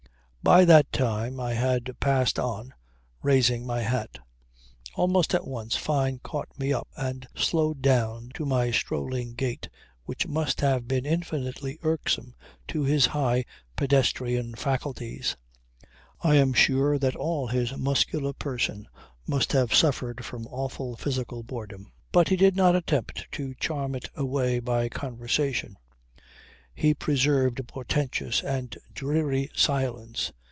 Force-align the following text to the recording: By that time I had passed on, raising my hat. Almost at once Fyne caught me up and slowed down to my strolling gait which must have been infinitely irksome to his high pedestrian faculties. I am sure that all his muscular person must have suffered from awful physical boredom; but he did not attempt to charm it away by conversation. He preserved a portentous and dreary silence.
By 0.43 0.65
that 0.65 0.91
time 0.91 1.39
I 1.39 1.53
had 1.53 1.95
passed 1.99 2.39
on, 2.39 2.73
raising 3.21 3.63
my 3.63 3.81
hat. 3.81 4.17
Almost 4.95 5.35
at 5.35 5.45
once 5.45 5.75
Fyne 5.77 6.17
caught 6.23 6.49
me 6.59 6.73
up 6.73 6.87
and 6.97 7.27
slowed 7.35 7.83
down 7.83 8.31
to 8.33 8.43
my 8.47 8.71
strolling 8.71 9.35
gait 9.35 9.69
which 10.05 10.25
must 10.25 10.61
have 10.61 10.87
been 10.87 11.05
infinitely 11.05 11.77
irksome 11.83 12.33
to 12.69 12.81
his 12.83 13.05
high 13.05 13.45
pedestrian 13.75 14.55
faculties. 14.55 15.37
I 16.21 16.35
am 16.37 16.53
sure 16.53 16.97
that 16.97 17.15
all 17.15 17.45
his 17.45 17.77
muscular 17.77 18.33
person 18.33 18.87
must 19.27 19.51
have 19.51 19.75
suffered 19.75 20.25
from 20.25 20.47
awful 20.47 20.95
physical 20.97 21.43
boredom; 21.43 21.91
but 22.11 22.29
he 22.29 22.35
did 22.35 22.55
not 22.55 22.75
attempt 22.75 23.31
to 23.33 23.53
charm 23.59 23.93
it 23.93 24.09
away 24.15 24.57
by 24.59 24.89
conversation. 24.89 25.77
He 26.73 26.93
preserved 26.93 27.59
a 27.59 27.63
portentous 27.63 28.41
and 28.41 28.75
dreary 28.93 29.51
silence. 29.53 30.31